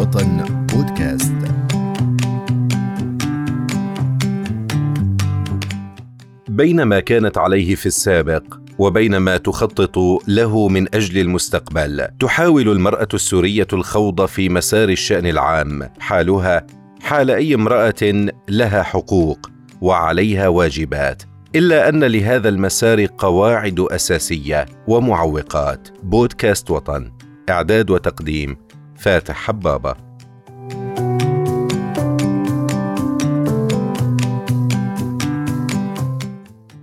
وطن 0.00 0.44
بودكاست. 0.72 1.32
بين 6.48 6.82
ما 6.82 7.00
كانت 7.00 7.38
عليه 7.38 7.74
في 7.74 7.86
السابق 7.86 8.42
وبين 8.78 9.16
ما 9.16 9.36
تخطط 9.36 9.98
له 10.28 10.68
من 10.68 10.94
أجل 10.94 11.18
المستقبل 11.18 12.08
تحاول 12.20 12.68
المرأة 12.68 13.08
السورية 13.14 13.66
الخوض 13.72 14.26
في 14.26 14.48
مسار 14.48 14.88
الشأن 14.88 15.26
العام. 15.26 15.88
حالها 15.98 16.66
حال 17.02 17.30
أي 17.30 17.54
امرأة 17.54 18.30
لها 18.48 18.82
حقوق 18.82 19.50
وعليها 19.80 20.48
واجبات 20.48 21.22
إلا 21.54 21.88
أن 21.88 22.04
لهذا 22.04 22.48
المسار 22.48 23.06
قواعد 23.18 23.80
أساسية 23.80 24.66
ومعوقات. 24.88 25.88
بودكاست 26.02 26.70
وطن 26.70 27.10
إعداد 27.50 27.90
وتقديم 27.90 28.56
فاتح 29.00 29.34
حبابة. 29.34 29.94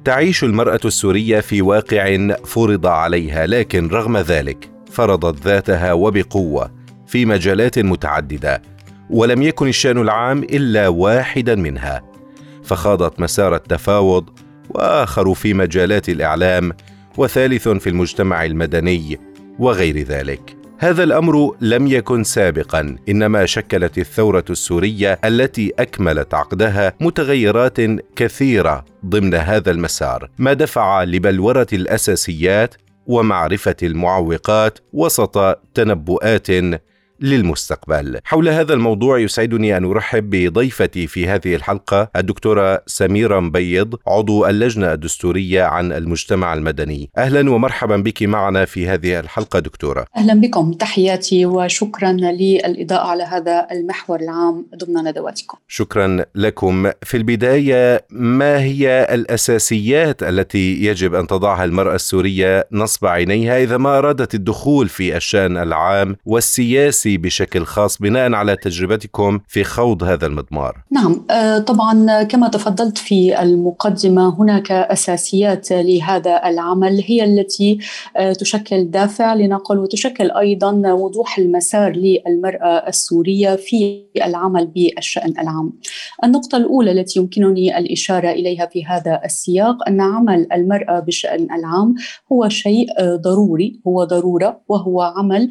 تعيش 0.06 0.44
المرأة 0.44 0.80
السورية 0.86 1.40
في 1.40 1.62
واقع 1.62 2.28
فرض 2.46 2.86
عليها 2.86 3.48
لكن 3.48 3.88
رغم 3.88 4.18
ذلك 4.18 4.70
فرضت 4.92 5.44
ذاتها 5.44 5.94
وبقوة 5.94 6.72
في 7.08 7.26
مجالات 7.26 7.80
متعددة 7.80 8.62
ولم 9.10 9.42
يكن 9.42 9.68
الشأن 9.68 9.98
العام 9.98 10.44
إلا 10.44 10.88
واحدا 10.88 11.56
منها. 11.56 12.04
فخاضت 12.64 13.20
مسار 13.20 13.56
التفاوض 13.56 14.30
وآخر 14.70 15.34
في 15.34 15.54
مجالات 15.54 16.10
الإعلام 16.10 16.72
وثالث 17.18 17.68
في 17.68 17.90
المجتمع 17.90 18.46
المدني 18.46 19.20
وغير 19.60 19.98
ذلك. 19.98 20.57
هذا 20.80 21.04
الأمر 21.04 21.56
لم 21.62 21.88
يكن 21.88 22.24
سابقا 22.24 22.96
إنما 23.10 23.46
شكلت 23.46 23.98
الثورة 23.98 24.46
السورية 24.50 25.20
التي 25.26 25.74
أكملت 25.80 26.34
عقدها 26.34 26.94
متغيرات 27.02 27.78
كثيرة 28.16 28.86
ضمن 29.06 29.34
هذا 29.34 29.72
المسار 29.72 30.30
ما 30.38 30.54
دفع 30.54 31.04
لبلورة 31.04 31.68
الأساسيات 31.74 32.76
ومعرفة 33.08 33.76
المعوقات 33.84 34.80
وسط 34.94 35.60
تنبؤات 35.74 36.48
للمستقبل. 37.22 38.20
حول 38.24 38.50
هذا 38.50 38.74
الموضوع 38.74 39.20
يسعدني 39.20 39.78
أن 39.78 39.86
أرحب 39.86 40.30
بضيفتي 40.30 41.08
في 41.08 41.28
هذه 41.28 41.56
الحلقة 41.56 42.10
الدكتورة 42.16 42.82
سميرة 42.86 43.40
مبيض 43.40 43.96
عضو 44.08 44.46
اللجنة 44.46 44.94
الدستورية 44.94 45.64
عن 45.64 45.92
المجتمع 45.92 46.54
المدني. 46.54 47.10
أهلا 47.18 47.52
ومرحبا 47.52 47.98
بك 47.98 48.24
معنا 48.24 48.66
في 48.66 48.88
هذه 48.88 49.20
الحلقة 49.20 49.60
دكتورة. 49.60 50.06
أهلا 50.18 50.34
بكم 50.34 50.74
تحياتي 50.74 51.46
وشكرا 51.46 52.12
للإضاءة 52.12 53.08
على 53.08 53.24
هذا 53.24 53.68
المحور 53.72 54.20
العام 54.20 54.66
ضمن 54.76 55.04
ندواتكم. 55.04 55.58
شكرا 55.68 56.26
لكم. 56.36 56.92
في 57.04 57.18
البداية 57.18 58.06
ما 58.10 58.60
هي 58.60 59.08
الأساسيات 59.12 60.24
التي 60.24 60.84
يجب 60.86 61.16
أن 61.16 61.28
تضعها 61.28 61.64
المرأة 61.66 61.96
السورية 61.96 62.68
نصب 62.72 63.06
عينيها 63.06 63.64
إذا 63.64 63.78
ما 63.78 63.98
أرادت 63.98 64.36
الدخول 64.36 64.90
في 64.90 65.18
الشأن 65.18 65.58
العام 65.58 66.16
والسياسي 66.26 67.07
السياسي 67.08 67.18
بشكل 67.18 67.66
خاص 67.66 67.98
بناء 67.98 68.34
على 68.34 68.56
تجربتكم 68.56 69.40
في 69.48 69.64
خوض 69.64 70.04
هذا 70.04 70.28
المضمار. 70.28 70.84
نعم 70.92 71.26
آه، 71.32 71.60
طبعا 71.60 72.24
كما 72.24 72.48
تفضلت 72.48 72.98
في 72.98 73.42
المقدمة 73.42 74.42
هناك 74.42 74.72
أساسيات 74.72 75.72
لهذا 75.72 76.42
العمل 76.46 77.04
هي 77.08 77.24
التي 77.24 77.80
آه، 78.18 78.34
تشكل 78.34 78.92
دافع 78.92 79.34
لنقل 79.34 79.78
وتشكل 79.78 80.32
أيضا 80.32 80.72
وضوح 80.94 81.38
المسار 81.38 81.92
للمرأة 81.92 82.88
السورية 82.88 83.56
في 83.56 84.04
العمل 84.26 84.68
بالشأن 84.68 85.34
العام. 85.40 85.74
النقطة 86.24 86.58
الأولى 86.58 86.92
التي 86.92 87.20
يمكنني 87.20 87.78
الإشارة 87.78 88.30
إليها 88.30 88.66
في 88.66 88.86
هذا 88.86 89.22
السياق 89.26 89.88
أن 89.88 90.02
عمل 90.02 90.48
المرأة 90.54 91.00
بالشأن 91.00 91.48
العام 91.52 91.96
هو 92.32 92.50
شيء 92.50 92.88
آه، 93.00 93.16
ضروري 93.16 93.80
هو 93.88 94.04
ضرورة 94.04 94.62
وهو 94.68 95.02
عمل 95.02 95.50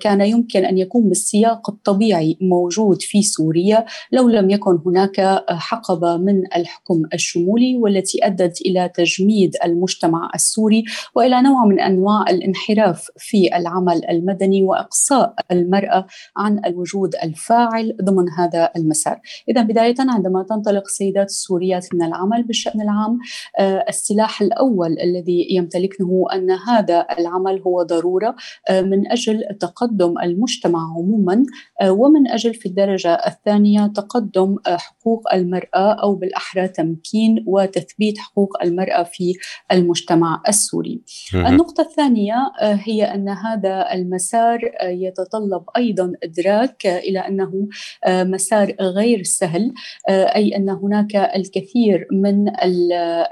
كان 0.00 0.20
يمكن 0.20 0.64
أن 0.64 0.78
يكون 0.78 0.91
يكون 0.92 1.08
بالسياق 1.08 1.70
الطبيعي 1.70 2.38
موجود 2.40 3.02
في 3.02 3.22
سوريا 3.22 3.84
لو 4.12 4.28
لم 4.28 4.50
يكن 4.50 4.78
هناك 4.86 5.44
حقبة 5.48 6.16
من 6.16 6.42
الحكم 6.56 7.02
الشمولي 7.14 7.76
والتي 7.76 8.26
أدت 8.26 8.60
إلى 8.60 8.90
تجميد 8.94 9.56
المجتمع 9.64 10.30
السوري 10.34 10.84
وإلى 11.14 11.42
نوع 11.42 11.64
من 11.64 11.80
أنواع 11.80 12.24
الانحراف 12.30 13.08
في 13.18 13.56
العمل 13.56 14.10
المدني 14.10 14.62
وإقصاء 14.62 15.34
المرأة 15.52 16.06
عن 16.36 16.64
الوجود 16.66 17.14
الفاعل 17.22 17.96
ضمن 18.02 18.28
هذا 18.38 18.70
المسار. 18.76 19.20
إذا 19.48 19.62
بداية 19.62 19.94
عندما 19.98 20.46
تنطلق 20.48 20.82
السيدات 20.86 21.26
السوريات 21.26 21.94
من 21.94 22.02
العمل 22.02 22.42
بالشأن 22.42 22.80
العام 22.80 23.18
آه، 23.58 23.84
السلاح 23.88 24.42
الأول 24.42 24.96
الذي 25.00 25.46
يمتلكنه 25.50 26.24
أن 26.32 26.50
هذا 26.50 27.06
العمل 27.18 27.62
هو 27.66 27.82
ضرورة 27.82 28.34
آه، 28.70 28.80
من 28.80 29.10
أجل 29.12 29.42
تقدم 29.60 30.14
المجتمع 30.22 30.81
عموما 30.82 31.44
آه، 31.80 31.92
ومن 31.92 32.28
أجل 32.28 32.54
في 32.54 32.66
الدرجة 32.66 33.14
الثانية 33.14 33.86
تقدم 33.86 34.56
آه، 34.66 34.76
حقوق 34.76 35.34
المرأة 35.34 35.92
أو 36.02 36.14
بالأحرى 36.14 36.68
تمكين 36.68 37.44
وتثبيت 37.46 38.18
حقوق 38.18 38.62
المرأة 38.62 39.02
في 39.02 39.32
المجتمع 39.72 40.42
السوري. 40.48 41.02
النقطة 41.34 41.80
الثانية 41.80 42.34
آه، 42.60 42.78
هي 42.82 43.04
أن 43.04 43.28
هذا 43.28 43.92
المسار 43.92 44.60
يتطلب 44.82 45.64
أيضا 45.76 46.12
إدراك 46.22 46.86
إلى 46.86 47.18
أنه 47.18 47.68
مسار 48.08 48.74
غير 48.80 49.22
سهل 49.22 49.72
أي 50.08 50.56
أن 50.56 50.70
هناك 50.70 51.16
الكثير 51.16 52.06
من 52.12 52.52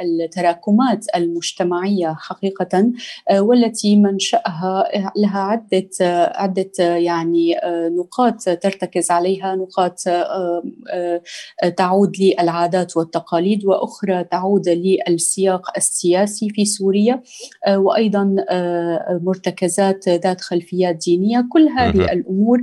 التراكمات 0.01 1.07
المجتمعية 1.17 2.15
حقيقه 2.19 2.93
والتي 3.33 3.97
منشأها 3.97 4.85
لها 5.17 5.41
عدة 5.41 5.91
عدة 6.35 6.71
يعني 6.79 7.40
يعني 7.49 7.59
آه، 7.65 7.89
نقاط 7.89 8.43
ترتكز 8.43 9.11
عليها 9.11 9.55
نقاط 9.55 10.09
آه، 10.09 10.63
آه، 10.93 11.69
تعود 11.77 12.17
للعادات 12.21 12.97
والتقاليد 12.97 13.65
وأخرى 13.65 14.25
تعود 14.25 14.69
للسياق 14.69 15.63
السياسي 15.77 16.49
في 16.51 16.65
سوريا 16.65 17.23
وأيضا 17.69 18.37
مرتكزات 19.23 20.09
ذات 20.09 20.41
خلفيات 20.41 20.97
دينية. 20.97 21.45
كل 21.53 21.69
هذه 21.69 22.13
الأمور 22.13 22.59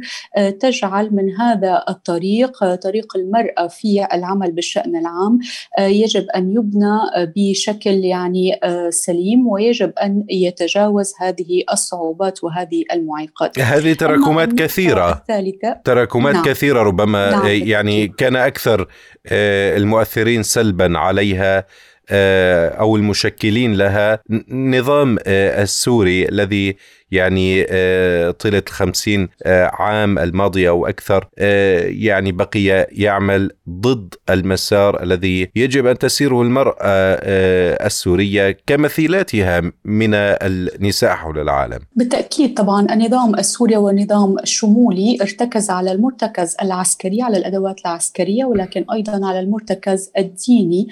تجعل 0.60 1.16
من 1.16 1.32
هذا 1.32 1.84
الطريق 1.90 2.76
طريق 2.76 3.18
المرأة 3.18 3.68
في 3.68 4.08
العمل 4.14 4.52
بالشأن 4.52 4.96
العام. 4.96 5.40
يجب 5.80 6.26
أن 6.36 6.52
يبنى 6.52 6.98
بشكل 7.36 7.92
يعني 8.06 8.60
سليم 8.90 9.48
ويجب 9.48 9.94
أن 10.04 10.24
يتجاوز 10.30 11.14
هذه 11.20 11.64
الصعوبات 11.72 12.44
وهذه 12.44 12.84
المعيقات. 12.94 13.60
هذه 13.60 13.94
تراكمات 13.94 14.54
كثيرة 14.68 15.12
الثالثة 15.12 15.82
تراكمات 15.84 16.34
نعم. 16.34 16.44
كثيرة 16.44 16.82
ربما 16.84 17.32
نعم. 17.32 17.46
يعني 17.46 18.08
كان 18.08 18.36
أكثر 18.36 18.88
آه، 19.28 19.78
المؤثرين 19.78 20.44
سلبا 20.44 21.00
عليها 21.00 21.58
آه، 21.58 21.66
أو 22.12 22.96
المشكلين 22.96 23.74
لها. 23.74 24.20
نظام 24.50 25.18
آه، 25.28 25.64
السوري 25.64 26.30
الذي 26.30 26.76
يعني 27.12 27.66
آه، 27.70 28.32
طيلة 28.32 28.64
الخمسين 28.68 29.30
عام 29.74 30.20
الماضية 30.20 30.70
أو 30.70 30.88
أكثر 30.88 31.28
يعني 31.88 32.32
بقي 32.32 32.88
يعمل 32.92 33.52
ضد 33.70 34.16
المسار 34.30 35.04
الذي 35.04 35.50
يجب 35.56 35.86
أن 35.86 35.98
تسيره 35.98 36.42
المرأة 36.42 36.76
السورية 37.86 38.58
كمثيلاتها 38.68 39.62
من 39.86 40.14
النساء 40.14 41.16
حول 41.16 41.40
العالم. 41.40 41.80
بالتأكيد 41.96 42.54
طبعا 42.54 42.94
النظام 42.94 43.36
السوري 43.36 43.78
والنظام 43.78 44.40
الشمولي 44.40 45.18
ارتكز 45.22 45.70
على 45.70 45.92
المرتكز 45.92 46.56
العسكري 46.62 47.22
على 47.22 47.38
الأدوات 47.38 47.80
العسكرية 47.86 48.46
ولكن 48.46 48.86
أيضا 48.94 49.28
على 49.28 49.40
المرتكز 49.40 50.12
الديني 50.18 50.88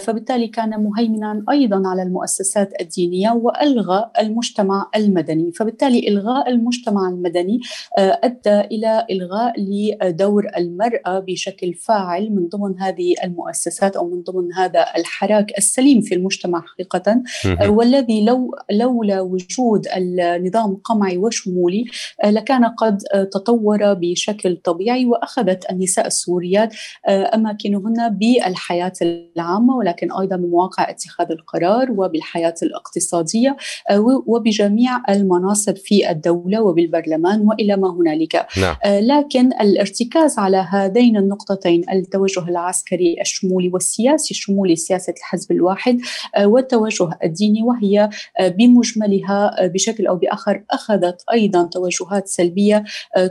فبالتالي 0.00 0.48
كان 0.60 0.82
مهيمنا 0.82 1.44
أيضا 1.50 1.82
على 1.88 2.02
المؤسسات 2.02 2.80
الدينية 2.80 3.30
والغى 3.30 4.10
المجتمع 4.20 4.90
المدني، 4.96 5.52
فبالتالي 5.52 6.08
إلغاء 6.08 6.50
المجتمع 6.50 7.08
المدني 7.08 7.60
آه، 7.98 8.20
أدى 8.24 8.60
إلى 8.60 9.06
إلغاء 9.10 9.54
لدور 9.58 10.46
المرأة 10.56 11.18
بشكل 11.18 11.74
فاعل 11.74 12.30
من 12.30 12.48
ضمن 12.48 12.80
هذه 12.80 13.14
المؤسسات 13.24 13.96
أو 13.96 14.08
من 14.10 14.22
ضمن 14.22 14.52
هذا 14.52 14.86
الحراك 14.96 15.58
السليم 15.58 16.00
في 16.00 16.14
المجتمع 16.14 16.60
حقيقه 16.60 17.22
آه، 17.60 17.70
والذي 17.70 18.24
لو 18.24 18.54
لولا 18.70 19.20
وجود 19.20 19.86
النظام 19.96 20.76
قمعي 20.84 21.18
وشمولي 21.18 21.84
آه، 22.24 22.30
لكان 22.30 22.64
قد 22.64 22.98
تطور 23.32 23.94
بشكل 23.94 24.56
طبيعي 24.56 25.06
وأخذت 25.06 25.70
النساء 25.70 26.06
السوريات 26.06 26.74
أماكنهن 27.08 28.18
بالحياة 28.18 28.92
العامة 29.02 29.76
ولكن 29.76 30.12
أيضا 30.12 30.36
بمواقع 30.50 30.90
اتخاذ 30.90 31.26
القرار 31.30 31.90
وبالحياة 31.90 32.54
الاقتصادية 32.62 33.56
آه، 33.90 34.22
وبجميع 34.26 35.02
المناصب 35.08 35.76
في 35.76 36.10
الدولة 36.10 36.62
وبالبرلمان 36.62 37.40
وإلى 37.40 37.76
ما 37.76 37.90
هنالك 37.90 38.46
نعم. 38.56 38.76
لكن 38.84 39.52
الارتكاز 39.60 40.38
على 40.38 40.66
هذين 40.70 41.16
النقطتين 41.16 41.84
التوجه 41.92 42.48
العسكري 42.48 43.16
الشمولي 43.20 43.68
والسياسي 43.68 44.30
الشمولي 44.30 44.76
سياسة 44.76 45.14
الحزب 45.18 45.52
الواحد 45.52 46.00
والتوجه 46.44 47.08
الديني 47.24 47.62
وهي 47.62 48.08
بمجملها 48.40 49.66
بشكل 49.66 50.06
أو 50.06 50.16
بآخر 50.16 50.64
أخذت 50.70 51.24
أيضا 51.32 51.62
توجهات 51.62 52.28
سلبية 52.28 52.84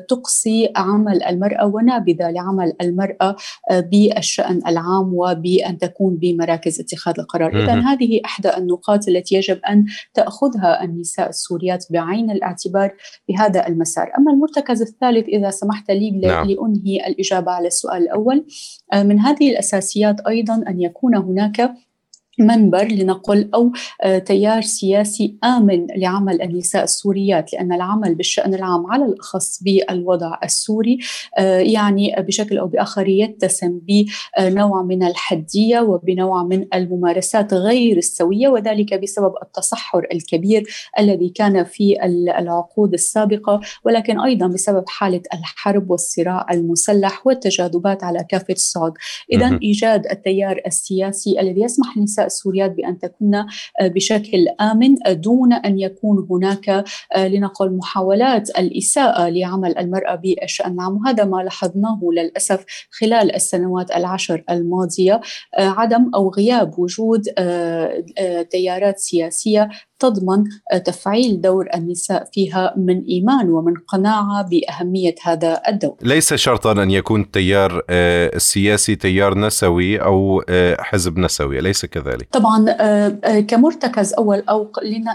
تقصي 0.10 0.70
عمل 0.76 1.24
المرأة 1.24 1.66
ونابذة 1.66 2.30
لعمل 2.32 2.74
المرأة 2.82 3.36
بالشأن 3.72 4.62
العام 4.68 5.14
وبأن 5.14 5.78
تكون 5.78 6.16
بمراكز 6.16 6.80
اتخاذ 6.80 7.09
القرار. 7.20 7.64
إذا 7.64 7.74
هذه 7.74 8.22
إحدى 8.26 8.58
النقاط 8.58 9.08
التي 9.08 9.36
يجب 9.36 9.60
أن 9.70 9.86
تأخذها 10.14 10.84
النساء 10.84 11.30
السوريات 11.30 11.86
بعين 11.92 12.32
الاعتبار 12.32 12.94
بهذا 13.30 13.68
المسار. 13.68 14.12
أما 14.18 14.32
المرتكز 14.32 14.82
الثالث 14.82 15.28
إذا 15.28 15.50
سمحت 15.50 15.92
لي 15.92 16.12
نعم. 16.12 16.48
لأنهي 16.48 17.08
الإجابة 17.08 17.52
على 17.52 17.68
السؤال 17.68 18.02
الأول 18.04 18.46
من 18.96 19.20
هذه 19.20 19.52
الأساسيات 19.52 20.20
أيضا 20.28 20.64
أن 20.68 20.82
يكون 20.82 21.16
هناك 21.16 21.74
منبر 22.40 22.88
لنقل 22.88 23.50
أو 23.54 23.72
آه، 24.04 24.18
تيار 24.18 24.62
سياسي 24.62 25.36
آمن 25.44 25.88
لعمل 25.96 26.42
النساء 26.42 26.84
السوريات 26.84 27.54
لأن 27.54 27.74
العمل 27.74 28.16
بالشأن 28.16 28.54
العام 28.54 28.88
على 28.92 29.06
الأخص 29.06 29.64
بالوضع 29.64 30.40
السوري 30.44 31.00
آه، 31.38 31.60
يعني 31.60 32.16
بشكل 32.18 32.58
أو 32.58 32.68
بآخر 32.68 33.08
يتسم 33.08 33.80
بنوع 34.40 34.84
من 34.84 35.04
الحدية 35.04 35.80
وبنوع 35.80 36.44
من 36.44 36.66
الممارسات 36.74 37.54
غير 37.54 37.98
السوية 37.98 38.48
وذلك 38.48 38.94
بسبب 38.94 39.34
التصحر 39.44 40.08
الكبير 40.14 40.64
الذي 41.00 41.30
كان 41.30 41.64
في 41.64 42.04
العقود 42.40 42.94
السابقة 42.94 43.60
ولكن 43.86 44.20
أيضا 44.20 44.48
بسبب 44.48 44.84
حالة 44.88 45.22
الحرب 45.34 45.92
والصراع 45.92 46.46
المسلح 46.52 47.28
والتجاذبات 47.28 48.04
على 48.04 48.26
كافة 48.30 48.54
الصعد 48.54 48.94
اذا 49.32 49.60
إيجاد 49.64 50.08
التيار 50.12 50.62
السياسي 50.68 51.40
الذي 51.42 51.62
يسمح 51.62 51.98
للنساء 51.98 52.26
السوريات 52.30 52.72
بأن 52.72 53.00
تكون 53.00 53.36
آه، 53.36 53.46
بشكل 53.82 54.48
آمن 54.62 55.08
آه، 55.08 55.14
دون 55.14 55.54
أن 55.54 55.80
يكون 55.80 56.28
هناك 56.30 56.70
آه، 56.70 57.28
لنقل 57.28 57.78
محاولات 57.78 58.50
الإساءة 58.50 59.30
لعمل 59.30 59.78
المرأة 59.78 60.16
بالشأن 60.16 60.74
العام. 60.74 60.98
وهذا 60.98 61.24
ما 61.24 61.38
لاحظناه 61.38 62.00
للأسف 62.14 62.66
خلال 62.92 63.36
السنوات 63.36 63.92
العشر 63.92 64.44
الماضية 64.50 65.22
عدم 65.58 66.12
أو 66.16 66.30
غياب 66.30 66.80
وجود 66.80 67.22
تيارات 68.52 69.00
سياسية 69.00 69.70
تضمن 70.00 70.44
تفعيل 70.86 71.42
دور 71.42 71.68
النساء 71.76 72.30
فيها 72.34 72.74
من 72.78 73.04
إيمان 73.04 73.50
ومن 73.50 73.74
قناعة 73.88 74.50
بأهمية 74.50 75.16
هذا 75.24 75.62
الدور. 75.70 75.96
ليس 76.02 76.34
شرطا 76.34 76.84
أن 76.84 76.92
يكون 76.92 77.22
التيار 77.22 77.84
السياسي 77.90 78.96
تيار 78.96 79.38
نسوي 79.38 80.02
أو 80.02 80.44
حزب 80.80 81.20
نسوي، 81.20 81.60
أليس 81.60 81.86
كذلك؟ 81.86 82.28
طبعا 82.32 82.66
كمرتكز 83.40 84.14
أول 84.14 84.44
أو 84.50 84.72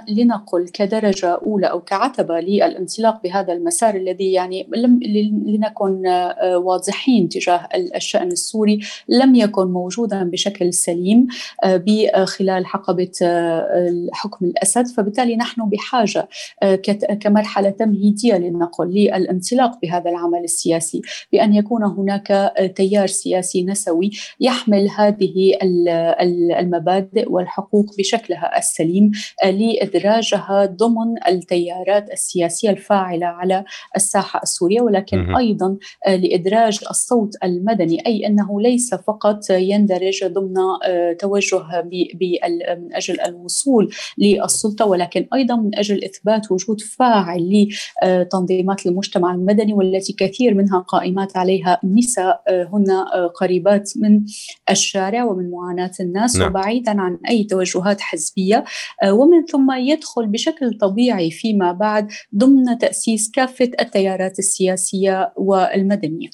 لنقل 0.09 0.69
كدرجة 0.69 1.39
أولى 1.47 1.67
أو 1.67 1.81
كعتبة 1.81 2.41
للانطلاق 2.41 3.23
بهذا 3.23 3.53
المسار 3.53 3.95
الذي 3.95 4.33
يعني 4.33 4.69
لم 4.77 5.01
لنكن 5.47 6.03
واضحين 6.55 7.29
تجاه 7.29 7.69
الشأن 7.97 8.29
السوري 8.29 8.81
لم 9.09 9.35
يكن 9.35 9.67
موجودا 9.67 10.23
بشكل 10.25 10.73
سليم 10.73 11.27
خلال 12.25 12.67
حقبة 12.67 13.11
حكم 14.13 14.47
الاسد 14.47 14.74
الأسد 14.77 14.95
فبالتالي 14.97 15.37
نحن 15.37 15.69
بحاجة 15.69 16.29
آه، 16.63 16.75
كمرحلة 17.21 17.71
تمهيدية 17.71 18.35
لنقل 18.35 18.87
للانطلاق 18.87 19.81
بهذا 19.83 20.11
العمل 20.11 20.45
السياسي 20.45 21.03
بأن 21.33 21.55
يكون 21.55 21.85
هناك 21.85 22.31
آه، 22.31 22.67
تيار 22.67 23.07
سياسي 23.07 23.65
نسوي 23.65 24.11
يحمل 24.41 24.89
هذه 24.99 25.59
المبادئ 26.59 27.33
والحقوق 27.33 27.87
بشكلها 27.99 28.59
السليم 28.59 29.11
آه، 29.45 29.51
لإدراجها 29.51 30.67
ضمن 30.67 31.29
التيارات 31.29 32.13
السياسية 32.13 32.71
الفاعلة 32.71 33.27
على 33.27 33.65
الساحة 33.97 34.41
السورية 34.43 34.81
ولكن 34.81 35.37
أيضا 35.37 35.77
لإدراج 36.09 36.81
الصوت 36.91 37.35
المدني 37.45 38.07
أي 38.07 38.27
أنه 38.27 38.61
ليس 38.61 38.95
فقط 38.95 39.51
يندرج 39.51 40.25
ضمن 40.25 40.55
توجه 41.19 41.83
من 41.83 42.95
أجل 42.95 43.21
الوصول 43.21 43.91
للسلطة 44.19 44.64
السلطة 44.65 44.85
ولكن 44.85 45.27
أيضا 45.35 45.57
من 45.57 45.79
أجل 45.79 46.05
إثبات 46.05 46.53
وجود 46.53 46.81
فاعل 46.81 47.69
لتنظيمات 48.05 48.87
المجتمع 48.87 49.35
المدني 49.35 49.73
والتي 49.73 50.13
كثير 50.13 50.55
منها 50.55 50.79
قائمات 50.79 51.37
عليها 51.37 51.81
نساء 51.85 52.43
آه، 52.49 52.69
هن 52.73 52.91
آه، 52.91 53.27
قريبات 53.27 53.93
من 53.97 54.21
الشارع 54.71 55.25
ومن 55.25 55.51
معاناة 55.51 55.91
الناس. 56.01 56.37
نعم. 56.37 56.51
وبعيدا 56.51 57.01
عن 57.01 57.19
أي 57.29 57.45
توجهات 57.45 58.01
حزبية 58.01 58.65
آه، 59.03 59.13
ومن 59.13 59.45
ثم 59.47 59.73
يدخل 59.73 60.27
بشكل 60.27 60.79
طبيعي 60.81 61.31
فيما 61.31 61.73
بعد 61.73 62.09
ضمن 62.37 62.79
تأسيس 62.79 63.31
كافة 63.31 63.71
التيارات 63.81 64.39
السياسية 64.39 65.33
والمدنية. 65.37 66.29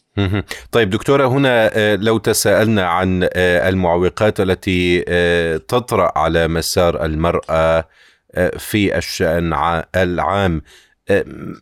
طيب 0.73 0.91
دكتورة 0.91 1.27
هنا 1.27 1.71
لو 1.97 2.19
تساءلنا 2.19 2.87
عن 2.87 3.29
المعوقات 3.37 4.41
التي 4.41 5.01
تطرأ 5.69 6.19
على 6.19 6.49
مسار 6.49 7.05
المرأة 7.05 7.85
في 8.59 8.99
الشأن 8.99 9.83
العام 9.97 10.63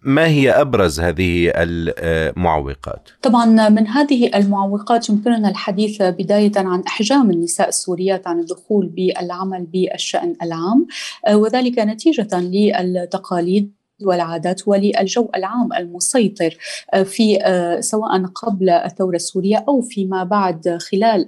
ما 0.03 0.27
هي 0.27 0.51
أبرز 0.51 1.01
هذه 1.01 1.53
المعوقات؟ 1.55 3.09
طبعا 3.23 3.69
من 3.69 3.87
هذه 3.87 4.31
المعوقات 4.35 5.09
يمكننا 5.09 5.49
الحديث 5.49 6.03
بداية 6.03 6.53
عن 6.57 6.83
إحجام 6.87 7.31
النساء 7.31 7.69
السوريات 7.69 8.27
عن 8.27 8.41
الدخول 8.41 8.87
بالعمل 8.87 9.67
بالشأن 9.67 10.37
العام 10.43 10.87
وذلك 11.33 11.79
نتيجة 11.79 12.41
للتقاليد 12.41 13.78
والعادات 14.03 14.69
وللجو 14.69 15.29
العام 15.37 15.73
المسيطر 15.73 16.57
آه، 16.95 17.03
في 17.03 17.39
آه، 17.43 17.81
سواء 17.81 18.27
قبل 18.27 18.71
الثورة 18.71 19.17
السورية 19.17 19.65
أو 19.69 19.81
فيما 19.81 20.25
بعد 20.25 20.79
خلال 20.91 21.27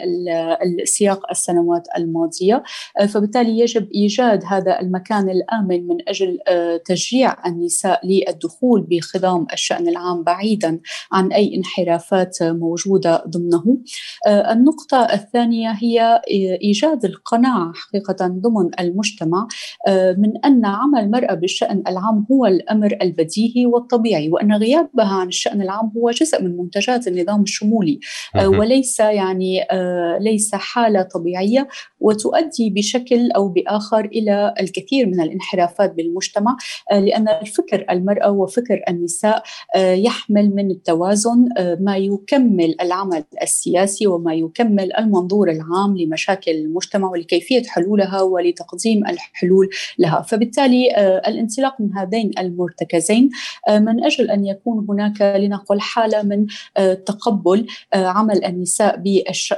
السياق 0.83 1.31
السنوات 1.31 1.89
الماضية 1.97 2.63
آه، 3.01 3.07
فبالتالي 3.07 3.59
يجب 3.59 3.91
إيجاد 3.95 4.45
هذا 4.47 4.81
المكان 4.81 5.31
الآمن 5.31 5.87
من 5.87 5.97
أجل 6.09 6.39
تشجيع 6.85 7.47
النساء 7.47 8.01
للدخول 8.07 8.87
بخضام 8.91 9.47
الشأن 9.53 9.89
العام 9.89 10.23
بعيدا 10.23 10.81
عن 11.13 11.33
أي 11.33 11.57
انحرافات 11.57 12.43
موجودة 12.43 13.25
ضمنه. 13.29 13.79
النقطة 14.27 14.99
الثانية 14.99 15.71
هي 15.71 16.21
إيجاد 16.63 17.05
القناعة 17.05 17.73
حقيقة 17.75 18.27
ضمن 18.27 18.71
المجتمع 18.81 19.49
من 19.89 20.33
أن 20.45 20.67
عمل 20.67 21.01
المرأة 21.01 21.35
بالشأن 21.35 21.83
العام 21.89 22.27
هو 22.33 22.47
الأمر 22.61 22.99
البديهي 23.03 23.67
والطبيعي 23.67 24.29
وأن 24.29 24.53
غيابها 24.53 25.15
عن 25.21 25.29
الشأن 25.29 25.63
العام 25.63 25.93
هو 25.97 26.11
جزء 26.11 26.43
من 26.43 26.57
منتجات 26.57 27.09
النظام 27.09 27.43
الشمولي. 27.43 28.01
آه، 28.37 28.49
وليس 28.49 29.01
يعني 29.01 29.63
آه، 29.63 30.19
ليس 30.21 30.55
حالة 30.55 31.03
طبيعية 31.03 31.69
وتؤدي 32.01 32.71
بشكل 32.71 33.31
أو 33.31 33.49
بآخر 33.49 34.05
إلى 34.05 34.55
الكثير 34.61 35.07
من 35.07 35.21
الانحرافات 35.21 35.95
بالمجتمع 35.95 36.57
آه، 36.93 37.01
لأن 37.01 37.29
الفكر 37.29 37.87
المرأة 37.91 38.31
وفكر 38.31 38.83
النساء 38.89 39.43
يحمل 39.77 40.55
من 40.55 40.71
التوازن 40.71 41.49
ما 41.81 41.97
يكمل 41.97 42.75
العمل 42.81 43.25
السياسي 43.43 44.07
وما 44.07 44.35
يكمل 44.35 44.97
المنظور 44.97 45.51
العام 45.51 45.97
لمشاكل 45.99 46.51
المجتمع 46.51 47.11
ولكيفية 47.11 47.63
حلولها 47.63 48.23
ولتقديم 48.23 49.07
الحلول 49.07 49.69
لها. 49.99 50.23
فبالتالي 50.23 50.91
الانطلاق 51.29 51.81
من 51.81 51.97
هذين 51.97 52.31
المرتكزين 52.51 53.31
آه، 53.69 53.79
من 53.79 54.05
أجل 54.05 54.31
أن 54.31 54.47
يكون 54.47 54.87
هناك 54.89 55.23
لنقل 55.23 55.81
حالة 55.81 56.23
من 56.23 56.47
آه، 56.77 56.95
تقبل 56.95 57.67
آه، 57.95 58.07
عمل 58.07 58.45
النساء 58.45 59.03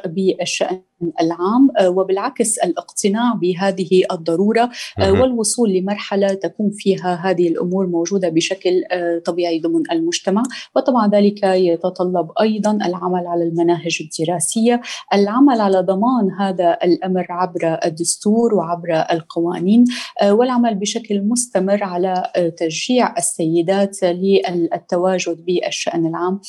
بالشان 0.06 0.80
العام 1.20 1.68
آه، 1.78 1.90
وبالعكس 1.90 2.58
الاقتناع 2.58 3.34
بهذه 3.34 4.02
الضرورة 4.12 4.70
آه، 4.98 5.12
والوصول 5.12 5.72
لمرحلة 5.72 6.34
تكون 6.34 6.70
فيها 6.70 7.14
هذه 7.14 7.48
الأمور 7.48 7.86
موجودة 7.86 8.28
بشكل 8.28 8.84
آه، 8.90 9.18
طبيعي 9.18 9.60
ضمن 9.60 9.82
المجتمع. 9.92 10.42
وطبعا 10.76 11.08
ذلك 11.08 11.42
يتطلب 11.42 12.30
أيضا 12.40 12.70
العمل 12.70 13.26
على 13.26 13.44
المناهج 13.44 13.98
الدراسية. 14.00 14.80
العمل 15.14 15.60
على 15.60 15.80
ضمان 15.80 16.30
هذا 16.40 16.78
الأمر 16.84 17.26
عبر 17.30 17.78
الدستور 17.84 18.54
وعبر 18.54 19.04
القوانين 19.12 19.84
والعمل 20.24 20.74
بشكل 20.74 21.22
مستمر 21.22 21.84
على 21.84 22.32
تشجيع 22.56 23.14
السيدات 23.18 24.02
للتواجد 24.02 25.44
بالشأن 25.44 26.06
العام 26.06 26.40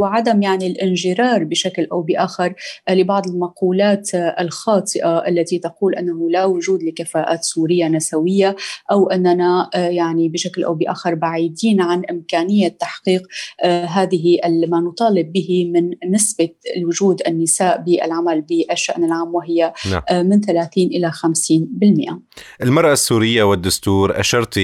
وعدم 0.00 0.42
يعني 0.42 0.66
الانجرار 0.66 1.44
بشكل 1.44 1.88
أو 1.92 2.02
بآخر 2.02 2.54
لبعض 2.90 3.26
المقولات 3.26 3.97
الشائعات 3.98 4.40
الخاطئة 4.40 5.28
التي 5.28 5.58
تقول 5.58 5.94
أنه 5.94 6.30
لا 6.30 6.44
وجود 6.44 6.82
لكفاءات 6.82 7.44
سورية 7.44 7.88
نسوية 7.88 8.56
أو 8.90 9.10
أننا 9.10 9.70
يعني 9.74 10.28
بشكل 10.28 10.64
أو 10.64 10.74
بآخر 10.74 11.14
بعيدين 11.14 11.80
عن 11.80 12.02
إمكانية 12.10 12.68
تحقيق 12.68 13.22
هذه 13.64 14.38
ما 14.68 14.80
نطالب 14.80 15.32
به 15.32 15.70
من 15.74 15.90
نسبة 16.14 16.48
وجود 16.86 17.22
النساء 17.26 17.82
بالعمل 17.82 18.40
بالشأن 18.40 19.04
العام 19.04 19.34
وهي 19.34 19.72
نعم. 19.90 20.26
من 20.26 20.40
30 20.40 20.84
إلى 20.84 21.12
50%. 21.12 22.14
المرأة 22.62 22.92
السورية 22.92 23.42
والدستور 23.42 24.20
أشرت 24.20 24.54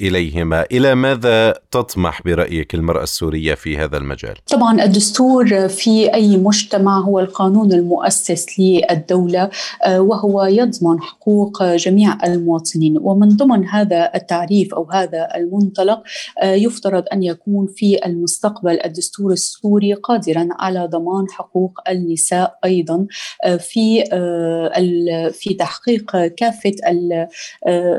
إليهما، 0.00 0.66
إلى 0.72 0.94
ماذا 0.94 1.54
تطمح 1.70 2.22
برأيك 2.22 2.74
المرأة 2.74 3.02
السورية 3.02 3.54
في 3.54 3.76
هذا 3.78 3.96
المجال؟ 3.96 4.34
طبعا 4.46 4.84
الدستور 4.84 5.68
في 5.68 6.14
أي 6.14 6.36
مجتمع 6.36 7.00
هو 7.00 7.20
القانون 7.20 7.72
المؤسس 7.72 8.35
للدولة 8.58 9.50
آه، 9.84 10.00
وهو 10.00 10.44
يضمن 10.44 11.00
حقوق 11.00 11.62
جميع 11.64 12.18
المواطنين. 12.24 12.98
ومن 13.00 13.28
ضمن 13.28 13.66
هذا 13.68 14.10
التعريف 14.14 14.74
أو 14.74 14.90
هذا 14.90 15.28
المنطلق 15.36 16.02
آه، 16.42 16.52
يفترض 16.52 17.04
أن 17.12 17.22
يكون 17.22 17.66
في 17.66 18.06
المستقبل 18.06 18.80
الدستور 18.84 19.32
السوري 19.32 19.92
قادرا 19.94 20.48
على 20.52 20.86
ضمان 20.86 21.26
حقوق 21.30 21.80
النساء 21.88 22.58
أيضا 22.64 23.06
آه، 23.44 23.56
في 23.56 24.04
في 25.32 25.54
تحقيق 25.54 26.26
كافة 26.26 26.72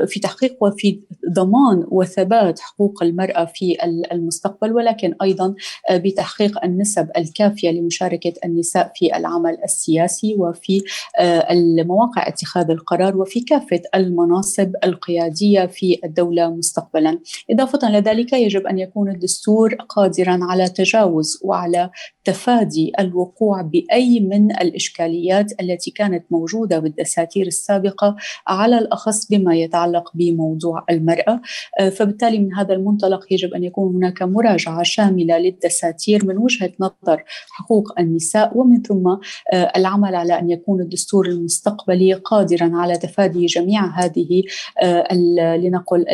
في 0.06 0.20
تحقيق 0.24 0.58
وفي 0.62 1.00
ضمان 1.34 1.86
وثبات 1.92 2.60
حقوق 2.60 3.04
المرأة 3.04 3.46
في 3.46 3.78
المستقبل 4.12 4.74
ولكن 4.74 5.16
أيضا 5.22 5.56
بتحقيق 5.92 6.64
النسب 6.64 7.10
الكافية 7.18 7.70
لمشاركة 7.70 8.34
النساء 8.46 8.92
في 8.96 9.18
العمل 9.18 9.58
السياسي. 9.64 10.27
وفي 10.36 10.82
آه، 11.20 11.52
المواقع 11.52 12.28
اتخاذ 12.28 12.72
القرار 12.72 13.18
وفي 13.18 13.40
كافة 13.40 13.82
المناصب 13.96 14.72
القيادية 14.84 15.66
في 15.66 16.00
الدولة 16.04 16.50
مستقبلا. 16.50 17.20
إضافة 17.52 17.92
لذلك 17.92 18.34
يجب 18.34 18.68
أن 18.68 18.80
يكون 18.80 19.10
الدستور 19.10 19.76
قادرا 19.76 20.40
على 20.42 20.70
تجاوز 20.70 21.40
وعلى 21.44 21.90
تفادي 22.24 22.92
الوقوع 23.00 23.62
بأي 23.62 24.20
من 24.20 24.52
الإشكاليات 24.52 25.62
التي 25.62 25.92
كانت 25.92 26.26
موجودة 26.32 26.80
بالدساتير 26.80 27.48
السابقة 27.48 28.16
على 28.48 28.78
الأخص 28.78 29.28
بما 29.28 29.56
يتعلق 29.56 30.12
بموضوع 30.14 30.86
المرأة 30.90 31.42
آه، 31.80 31.90
فبالتالي 31.90 32.40
من 32.40 32.54
هذا 32.54 32.74
المنطلق 32.74 33.34
يجب 33.34 33.54
أن 33.54 33.64
يكون 33.64 33.96
هناك 33.96 34.22
مراجعة 34.22 34.84
شاملة 34.84 35.38
للدساتير 35.38 36.26
من 36.26 36.38
وجهة 36.38 36.72
نظر 36.80 37.24
حقوق 37.52 38.00
النساء 38.00 38.58
ومن 38.58 38.82
ثم 38.82 39.08
آه، 39.54 39.72
العمل 40.10 40.16
على 40.16 40.40
أن 40.40 40.50
يكون 40.50 40.82
الدستور 40.82 41.26
المستقبلي 41.28 42.14
قادرا 42.14 42.72
على 42.74 42.98
تفادي 42.98 43.46
جميع 43.46 43.86
هذه 43.86 44.44
آه، 44.84 45.14
لنقل 45.58 46.06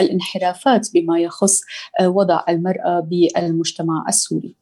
الانحرافات 0.00 0.88
بما 0.94 1.20
يخص 1.20 1.60
وضع 2.02 2.40
المرأة 2.48 3.00
بالمجتمع 3.00 4.04
السوري. 4.08 4.54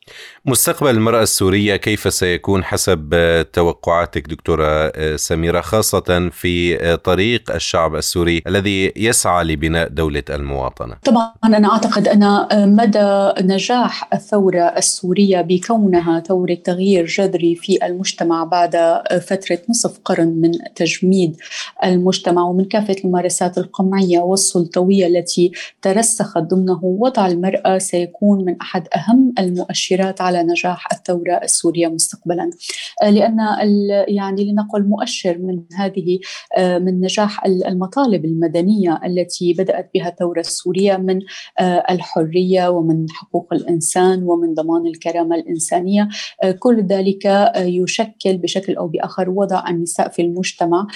مستقبل 0.47 0.91
المرأة 0.91 1.23
السورية 1.23 1.77
كيف 1.77 2.15
سيكون 2.15 2.65
حسب 2.65 3.15
توقعاتك 3.53 4.29
دكتورة 4.29 4.93
سميرة 5.17 5.61
خاصة 5.61 6.31
في 6.33 6.77
طريق 6.97 7.55
الشعب 7.55 7.95
السوري 7.95 8.43
الذي 8.47 8.93
يسعى 8.97 9.45
لبناء 9.45 9.89
دولة 9.89 10.23
المواطنة 10.31 10.97
طبعا 11.05 11.33
أنا 11.45 11.73
أعتقد 11.73 12.09
أن 12.09 12.47
مدى 12.77 13.33
نجاح 13.55 14.15
الثورة 14.15 14.63
السورية 14.63 15.41
بكونها 15.41 16.21
ثورة 16.21 16.55
تغيير 16.55 17.07
جذري 17.07 17.55
في 17.55 17.87
المجتمع 17.87 18.45
بعد 18.49 19.03
فترة 19.21 19.59
نصف 19.69 19.99
قرن 20.05 20.29
من 20.29 20.53
تجميد 20.75 21.37
المجتمع 21.85 22.43
ومن 22.43 22.65
كافة 22.65 22.97
الممارسات 23.05 23.59
القمعية 23.59 24.19
والسلطوية 24.19 25.07
التي 25.07 25.53
ترسخت 25.83 26.39
ضمنه 26.39 26.81
وضع 26.85 27.27
المرأة 27.27 27.79
سيكون 27.79 28.45
من 28.45 28.57
أحد 28.61 28.89
أهم 28.97 29.35
المؤشرات 29.39 30.21
على 30.21 30.43
نجاح 30.43 30.93
الثورة 30.93 31.41
السورية 31.43 31.89
مستقبلا. 31.89 32.51
آه، 33.03 33.11
لأن 33.11 33.39
يعني 34.09 34.53
لنقل 34.53 34.83
مؤشر 34.83 35.39
من 35.39 35.63
هذه 35.75 36.19
آه، 36.57 36.79
من 36.79 37.01
نجاح 37.01 37.45
المطالب 37.45 38.25
المدنية 38.25 39.01
التي 39.05 39.53
بدأت 39.53 39.91
بها 39.95 40.09
الثورة 40.09 40.41
السورية 40.41 40.97
من 40.97 41.21
آه، 41.61 41.85
الحرية 41.91 42.69
ومن 42.69 43.07
حقوق 43.11 43.53
الإنسان 43.53 44.23
ومن 44.23 44.55
ضمان 44.55 44.87
الكرامة 44.87 45.37
الإنسانية. 45.37 46.09
كل 46.59 46.87
ذلك 46.87 47.53
يشكل 47.57 48.36
بشكل 48.39 48.77
أو 48.77 48.89
بآخر 48.89 49.31
وضع 49.31 49.69
النساء 49.69 50.09
في 50.09 50.23
المجتمع 50.23 50.87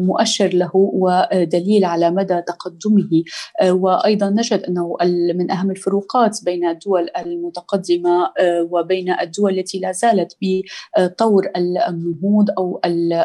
مؤشر 0.00 0.54
له 0.54 0.70
ودليل 0.74 1.84
على 1.84 2.10
مدى 2.10 2.42
تقدمه 2.42 3.22
وأيضا 3.62 4.30
نجد 4.30 4.62
أنه 4.62 4.96
من 5.34 5.50
أهم 5.50 5.70
الفروقات 5.70 6.44
بين 6.44 6.66
الدول 6.68 7.08
المتقدمة 7.16 8.30
وبين 8.70 9.10
الدول 9.20 9.58
التي 9.58 9.78
لا 9.78 9.92
زالت 9.92 10.36
بطور 10.42 11.50
النهوض 11.56 12.50
أو 12.58 12.80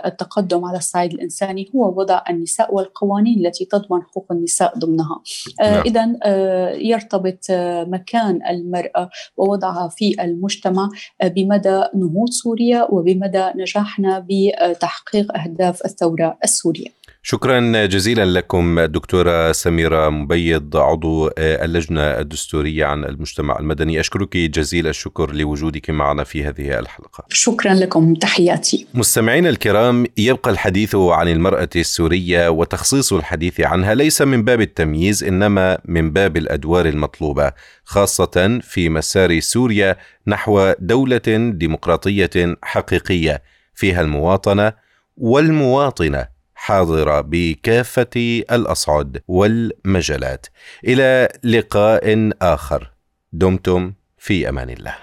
التقدم 0.05 0.65
على 0.65 0.77
الصعيد 0.77 1.13
الإنساني 1.13 1.71
هو 1.75 1.99
وضع 1.99 2.21
النساء 2.29 2.75
والقوانين 2.75 3.45
التي 3.45 3.65
تضمن 3.65 4.01
حقوق 4.01 4.31
النساء 4.31 4.77
ضمنها. 4.79 5.21
آه، 5.61 5.71
نعم. 5.71 5.83
اذا 5.85 6.17
آه، 6.23 6.71
يرتبط 6.71 7.39
آه، 7.49 7.83
مكان 7.83 8.39
المرأة 8.49 9.09
ووضعها 9.37 9.87
في 9.87 10.23
المجتمع 10.23 10.89
بمدى 11.23 11.83
نهوض 11.95 12.29
سوريا 12.29 12.87
وبمدى 12.91 13.44
نجاحنا 13.55 14.25
بتحقيق 14.29 15.37
أهداف 15.37 15.85
الثورة 15.85 16.37
السورية. 16.43 16.87
شكرا 17.27 17.85
جزيلا 17.85 18.25
لكم 18.25 18.79
دكتورة 18.79 19.51
سميرة 19.51 20.09
مبيض 20.09 20.77
عضو 20.77 21.29
اللجنة 21.37 22.01
الدستورية 22.01 22.85
عن 22.85 23.05
المجتمع 23.05 23.59
المدني. 23.59 23.99
أشكرك 23.99 24.37
جزيل 24.37 24.87
الشكر 24.87 25.33
لوجودك 25.33 25.89
معنا 25.89 26.23
في 26.23 26.43
هذه 26.43 26.79
الحلقة. 26.79 27.25
شكرا 27.29 27.73
لكم. 27.73 28.13
تحياتي. 28.13 28.87
مستمعينا 28.93 29.49
الكرام 29.49 30.05
يبقى 30.17 30.51
الحديث 30.51 30.95
عن 30.95 31.27
المرأة 31.27 31.69
السورية 31.75 32.49
وتخصيص 32.49 33.13
الحديث 33.13 33.61
عنها 33.61 33.95
ليس 33.95 34.21
من 34.21 34.43
باب 34.43 34.61
التمييز 34.61 35.23
إنما 35.23 35.77
من 35.85 36.11
باب 36.11 36.37
الأدوار 36.37 36.85
المطلوبة 36.85 37.51
خاصة 37.83 38.59
في 38.63 38.89
مسار 38.89 39.39
سوريا 39.39 39.95
نحو 40.27 40.73
دولة 40.79 41.51
ديمقراطية 41.53 42.57
حقيقية 42.63 43.43
فيها 43.75 44.01
المواطنة 44.01 44.73
والمواطنة. 45.17 46.34
حاضرة 46.55 47.21
بكافة 47.21 48.43
الأصعد 48.51 49.21
والمجالات. 49.27 50.45
إلى 50.85 51.29
لقاء 51.43 52.31
آخر. 52.41 52.91
دمتم 53.33 53.93
في 54.17 54.49
أمان 54.49 54.69
الله. 54.69 54.95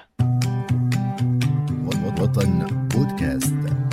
وطن 2.23 2.67
بودكاست. 2.95 3.92